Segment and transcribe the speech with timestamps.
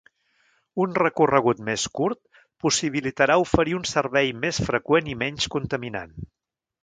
[0.83, 6.19] Un recorregut més curt possibilitarà oferir un servei més freqüent i menys contaminant.